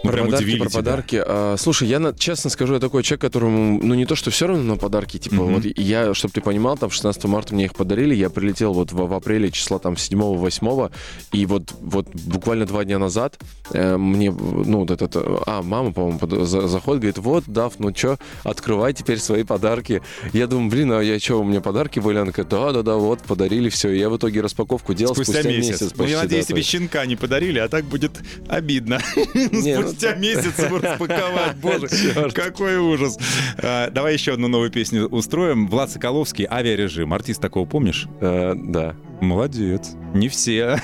[0.05, 1.23] Ну, Про подарки, про подарки.
[1.25, 4.63] А, слушай, я честно скажу, я такой человек, которому, ну не то, что все равно
[4.63, 5.55] на подарки, типа, Мгм.
[5.55, 8.97] вот я, чтобы ты понимал, там 16 марта мне их подарили, я прилетел вот в,
[8.97, 10.91] в апреле числа там 7-8,
[11.33, 13.39] и вот, вот буквально два дня назад
[13.73, 17.95] э, мне, ну, вот этот, а, мама, по-моему, под- за- заходит, говорит, вот, Дав, ну
[17.95, 20.03] что, открывай теперь свои подарки.
[20.33, 22.19] Я думаю, блин, а я что, у меня подарки были?
[22.19, 23.91] Она говорит, да-да-да, вот, подарили, все.
[23.93, 25.81] Я в итоге распаковку делал Спустя, спустя, месяц.
[25.83, 26.71] ну, почти, я да, надеюсь, то тебе есть.
[26.71, 28.13] щенка не подарили, а так будет
[28.49, 28.99] обидно.
[29.35, 31.57] Ну, Спустя месяц его распаковать.
[31.57, 31.89] Боже,
[32.35, 33.17] какой ужас.
[33.59, 35.69] А, Давай еще одну новую песню устроим.
[35.69, 37.13] Влад Соколовский «Авиарежим».
[37.15, 38.07] Артист такого помнишь?
[38.21, 38.95] Э, да.
[39.21, 39.91] Молодец.
[40.15, 40.81] Не все.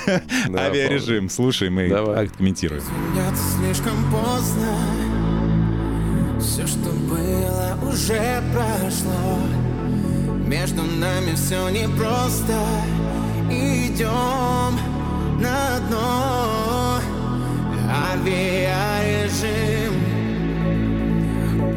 [0.48, 1.30] Да, Авиарежим.
[1.30, 2.28] Слушай, мы Давай.
[2.28, 2.82] комментируем.
[3.58, 4.63] Слишком поздно
[6.40, 9.38] Все, что было, уже прошло.
[10.46, 12.58] Между нами все непросто.
[13.50, 14.78] Идем
[15.40, 17.00] на дно.
[18.12, 19.94] Авиарежим.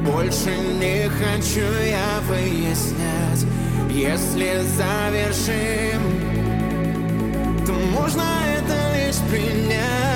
[0.05, 3.45] Больше не хочу я выяснять.
[3.89, 6.27] Если завершим
[7.67, 8.23] то можно
[8.57, 10.06] это лишь принять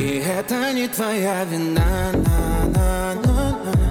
[0.00, 3.89] И это не твоя вина на на на на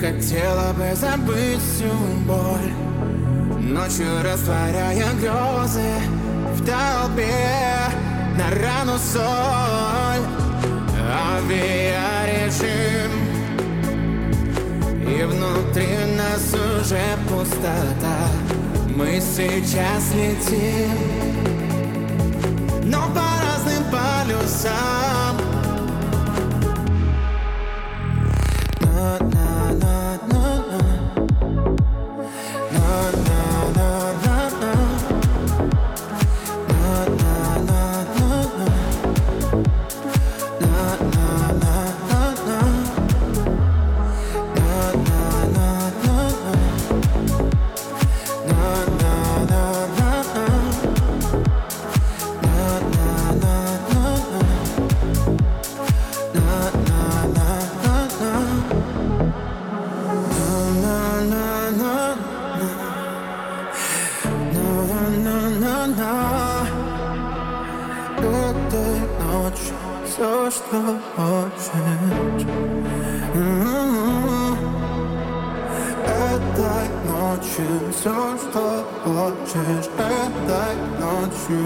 [0.00, 1.90] хотела бы забыть всю
[2.24, 2.72] боль
[3.60, 5.90] Ночью растворяя грезы
[6.54, 7.34] В толпе
[8.36, 10.24] на рану соль.
[11.36, 13.12] Авиарежим
[15.02, 18.18] И внутри нас уже пустота.
[18.94, 20.92] Мы сейчас летим
[22.84, 25.17] Но по разным полюсам
[70.68, 72.46] все, что хочешь
[73.34, 74.58] М-м-м.
[76.04, 81.64] Этой ночью все, что хочешь Этой ночью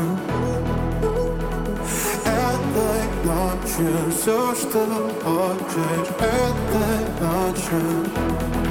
[2.25, 4.83] Этой ночью все, что
[5.25, 8.62] хочешь Этой ночью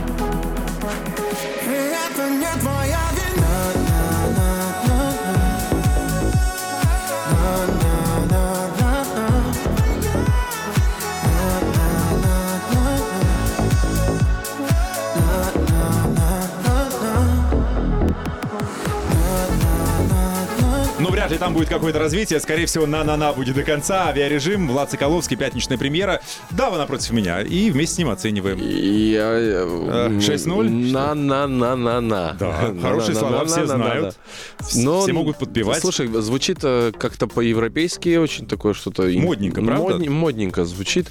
[21.32, 22.40] вряд ли там будет какое-то развитие.
[22.40, 24.08] Скорее всего, на-на-на будет до конца.
[24.10, 26.22] Авиарежим, Влад Соколовский, пятничная премьера.
[26.52, 27.42] Дава напротив меня.
[27.42, 28.58] И вместе с ним оцениваем.
[28.60, 29.32] Я...
[29.32, 30.70] Э, 6:0?
[30.92, 32.36] На-на-на-на-на.
[32.38, 34.18] Да, хорошие слова все знают.
[34.60, 35.80] Все могут подпевать.
[35.80, 39.04] Слушай, звучит э, как-то по-европейски очень такое что-то...
[39.04, 39.96] Модненько, правда?
[39.96, 41.08] модне- модненько звучит.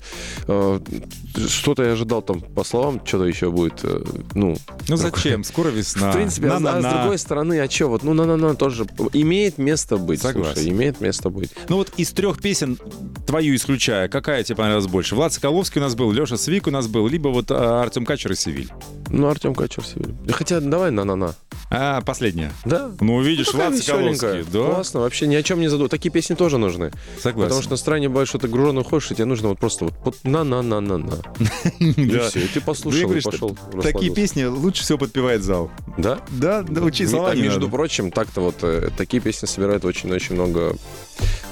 [1.44, 3.80] Э, Что-то я ожидал там по словам, что-то еще будет.
[3.82, 4.02] э,
[4.34, 4.56] Ну,
[4.88, 5.44] Ну зачем?
[5.44, 6.10] Скоро весна.
[6.10, 6.98] в принципе, а, а с На-на-на.
[7.00, 10.22] другой стороны, а что, вот, ну, на-на-на тоже имеет место быть.
[10.22, 10.54] Согласен.
[10.54, 11.50] Слушай, имеет место быть.
[11.68, 12.78] Ну вот из трех песен,
[13.26, 15.14] твою исключая, какая тебе понравилась больше?
[15.14, 18.32] Влад Соколовский у нас был, Леша Свик у нас был, либо вот а, Артем Качер
[18.32, 18.70] и Севиль.
[19.08, 20.14] Ну, Артем Качер Севиль.
[20.32, 21.34] Хотя давай на-на-на.
[21.72, 22.52] А, последняя.
[22.64, 22.90] Да.
[23.00, 23.82] Ну, видишь, Такая Влад.
[23.82, 24.44] Соколовский.
[24.52, 25.88] Да, Классно, вообще ни о чем не задумывай.
[25.88, 26.90] Такие песни тоже нужны.
[27.20, 27.42] согласен.
[27.44, 31.22] Потому что настроение бывает, что ты груженный ходишь, и тебе нужно вот просто вот, на-на-на-на-на.
[31.78, 33.56] И все, и ты Ну, послушал, пошел.
[33.82, 35.70] Такие песни лучше всего подпевает зал.
[35.96, 36.18] Да?
[36.30, 40.76] Да, учи Не- слова между прочим, так-то вот э, такие песни собирают очень-очень много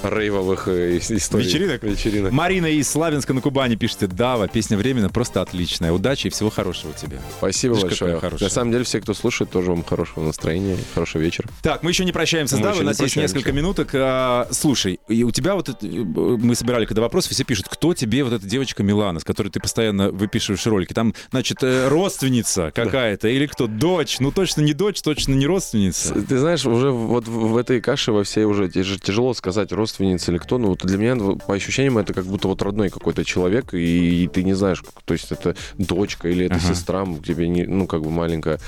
[0.03, 1.45] рейвовых э, ис- историй.
[1.45, 1.83] Вечеринок?
[1.83, 2.31] Вечеринок.
[2.31, 5.91] Марина из Славянска на Кубани пишет, Дава, песня «Временно» просто отличная.
[5.91, 7.19] Удачи и всего хорошего тебе.
[7.37, 8.19] Спасибо Видишь, большое.
[8.39, 11.49] На самом деле, все, кто слушает, тоже вам хорошего настроения, хорошего вечера.
[11.61, 13.89] Так, мы еще не прощаемся с Мы Давой, еще у нас есть несколько минуток.
[13.93, 17.93] А, слушай, и у тебя вот это, э, мы собирали когда вопросы, все пишут, кто
[17.93, 20.93] тебе вот эта девочка Милана, с которой ты постоянно выписываешь ролики?
[20.93, 23.67] Там, значит, э, родственница какая-то или кто?
[23.67, 24.19] Дочь?
[24.19, 26.13] Ну точно не дочь, точно не родственница.
[26.21, 30.37] Ты знаешь, уже вот в этой каше во всей уже тяж- тяжело сказать, родственница или
[30.37, 33.73] кто, но вот для меня, ну, по ощущениям, это как будто вот родной какой-то человек,
[33.73, 36.73] и, и ты не знаешь, то есть это дочка или это Ага.
[36.73, 38.59] сестра, тебе не, ну, как бы маленькая.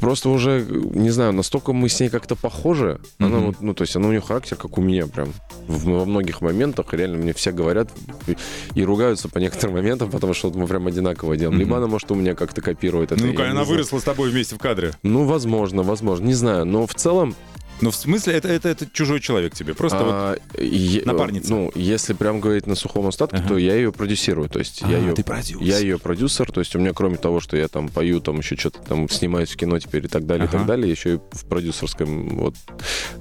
[0.00, 3.46] Просто уже, не знаю, настолько мы с ней как-то похожи, она Мгм.
[3.46, 5.32] вот, ну, то есть она у нее характер, как у меня прям.
[5.68, 7.88] В- во многих моментах реально мне все говорят
[8.26, 8.36] и,
[8.74, 11.58] и ругаются по некоторым моментам, потому что вот мы прям одинаково делаем.
[11.58, 13.20] Либо она, может, у меня как-то копирует это.
[13.24, 14.92] Ну, не она выросла с тобой вместе в кадре.
[15.02, 17.34] Ну, возможно, возможно, не знаю, но в целом
[17.82, 19.74] Ну, в смысле, это, это, это чужой человек тебе.
[19.74, 20.12] Просто вот...
[20.12, 21.50] А, е- напарница.
[21.50, 23.48] Ну, если прям говорить на сухом остатке, Ага.
[23.48, 24.48] то я ее продюсирую.
[24.48, 25.60] То есть я А, ее, ты продюсер.
[25.60, 26.50] я ее продюсер.
[26.52, 29.50] То есть у меня, кроме того, что я там пою, там еще что-то там снимаюсь
[29.50, 30.58] в кино теперь и так далее, и Ага.
[30.58, 32.54] так далее, еще и в продюсерском вот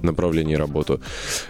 [0.02, 1.02] направлении работаю.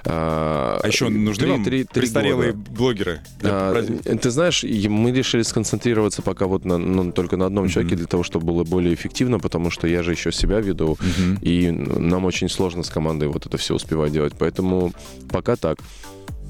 [0.05, 2.72] А, А еще нужны три- вам три- три престарелые года.
[2.72, 3.20] блогеры?
[3.43, 3.84] А,
[4.22, 8.07] ты знаешь, и мы решили сконцентрироваться пока вот на, ну, только на одном человеке для
[8.07, 11.39] того, чтобы было более эффективно, потому что я же еще себя веду, Мгм.
[11.41, 14.34] и нам очень сложно с командой вот это все успевать делать.
[14.38, 14.93] Поэтому
[15.32, 15.80] пока так.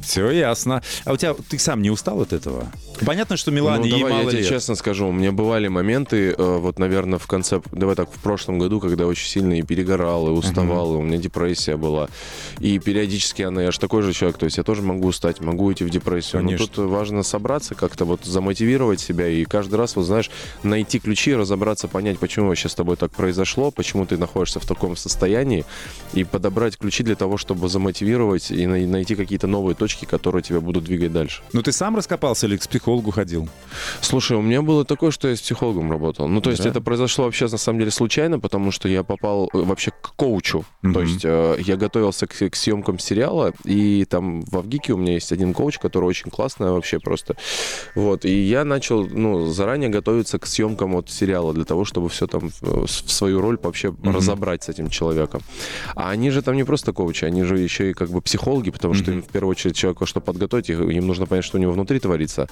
[0.02, 0.82] Все ясно.
[1.06, 2.66] А у тебя, ты сам не устал от этого?
[3.06, 4.50] Понятно, что Милане ну, ей мало я тебе лет.
[4.50, 8.60] честно скажу, у меня бывали моменты, э, вот, наверное, в конце, давай так, в прошлом
[8.60, 12.10] году, когда очень сильно и перегорал, и уставал, и у меня депрессия была.
[12.60, 15.66] И периодически она, я же такой же человек, то есть я тоже могу устать, могу
[15.66, 16.42] уйти в депрессию.
[16.42, 16.66] Конечно.
[16.66, 20.30] Но тут важно собраться, как-то вот замотивировать себя и каждый раз, вот знаешь,
[20.64, 24.96] найти ключи, разобраться, понять, почему вообще с тобой так произошло, почему ты находишься в таком
[24.96, 25.66] состоянии,
[26.14, 30.60] и подобрать ключи для того, чтобы замотивировать и най- найти какие-то новые точки, которые тебя
[30.62, 31.42] будут двигать дальше.
[31.54, 33.48] Ну, ты сам раскопался или к психологу ходил?
[34.02, 36.28] Слушай, у меня было такое, что я с психологом работал.
[36.28, 36.70] Ну, то есть Да?
[36.70, 40.66] это произошло вообще на самом деле случайно, потому что я попал э, вообще к коучу.
[40.82, 40.94] Мгм.
[40.94, 45.14] То есть э, я готовился к, к съемкам сериала, и там в Авгике у меня
[45.14, 47.36] есть один коуч, который очень классный вообще просто.
[47.96, 52.28] Вот, и я начал, ну, заранее готовиться к съемкам вот сериала для того, чтобы все
[52.28, 55.42] там э, в свою роль вообще разобрать с этим человеком.
[55.96, 58.94] А они же там не просто коучи, они же еще и как бы психологи, потому
[58.94, 61.72] что им в первую очередь человеку, чтобы подготовить, их, им нужно понять, что у него
[61.72, 62.48] внутри творится.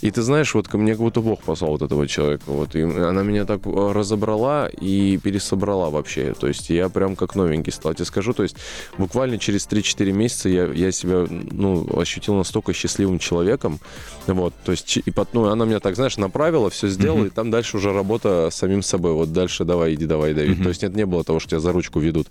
[0.00, 2.44] И ты знаешь, вот ко мне как будто Бог послал вот этого человека.
[2.46, 6.34] Вот, и она меня так э, разобрала и пересобрала вообще.
[6.38, 7.92] То есть я прям как новенький стал.
[7.92, 8.56] Я тебе скажу, то есть
[8.96, 13.80] буквально через 3-4 месяца я, я себя ну, ощутил настолько счастливым человеком.
[14.26, 17.50] Вот, то есть и пот- ну, она меня так, знаешь, направила, все сделала, и там
[17.50, 19.12] дальше уже работа с самим собой.
[19.12, 20.62] Вот дальше давай, иди, давай, Давид.
[20.62, 22.28] То есть нет, не было того, что тебя за ручку ведут.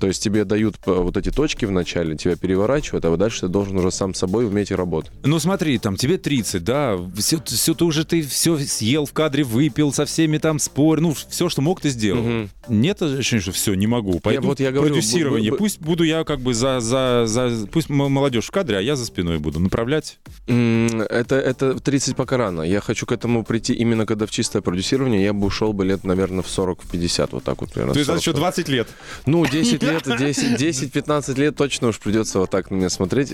[0.00, 3.42] То есть тебе дают э, вот эти точки в начале, тебя переворачивают, а вот дальше
[3.42, 5.10] ты должен уже сам собой уметь работать.
[5.24, 9.44] Ну смотри, там тебе 30, да, все, все ты уже ты все съел в кадре,
[9.44, 12.22] выпил, со всеми там спор, ну все, что мог, ты сделал.
[12.22, 12.50] Мгм.
[12.68, 14.20] Нет ощущения, что все, не могу.
[14.20, 15.50] Пойду вот я говорю, продюсирование.
[15.50, 17.66] б- б- Пусть буду я как бы за, за, за...
[17.70, 20.18] Пусть молодежь в кадре, а я за спиной буду направлять.
[20.46, 22.62] Это, это 30 пока рано.
[22.62, 25.22] Я хочу к этому прийти именно когда в чистое продюсирование.
[25.22, 27.92] Я бы ушел бы лет, наверное, в 40-50, вот так вот примерно.
[27.92, 28.20] То есть 40.
[28.20, 28.88] еще 20 лет.
[29.26, 33.32] Ну, 10 лет, 10 10-15 лет точно уж придется вот так на меня смотреть.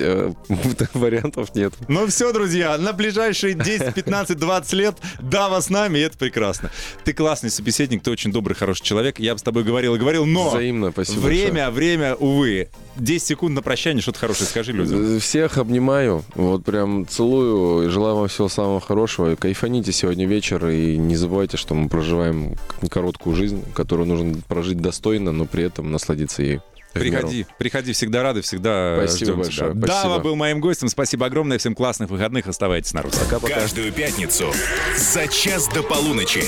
[0.49, 0.55] Э,
[0.95, 1.74] Вариантов нет.
[1.88, 6.70] Ну все, друзья, на ближайшие 10, 15, 20 лет Дава с нами, и это прекрасно.
[7.05, 9.18] Ты классный собеседник, ты очень добрый, хороший человек.
[9.18, 12.68] Я бы с тобой говорил и говорил, но Взаимно, спасибо время, время, увы.
[12.97, 14.99] 10 секунд на прощание, что-то хорошее скажи людям.
[14.99, 15.20] большое.
[15.20, 19.34] Всех обнимаю, вот прям целую, и желаю вам всего самого хорошего.
[19.34, 22.55] Кайфаните сегодня вечер, и не забывайте, что мы проживаем
[22.90, 26.61] короткую жизнь, которую нужно прожить достойно, но при этом насладиться ей.
[26.93, 29.80] Приходи, приходи, всегда рады, всегда Спасибо большое, тебя.
[29.80, 29.86] спасибо.
[29.86, 33.24] Дава был моим гостем, спасибо огромное, всем классных выходных, оставайтесь на русском.
[33.26, 33.55] Пока-пока.
[33.55, 34.53] Каждую пятницу
[34.97, 36.45] за час до полуночи.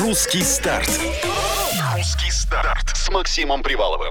[0.00, 0.88] Русский старт.
[1.96, 4.06] Русский старт с Максимом Приваловым.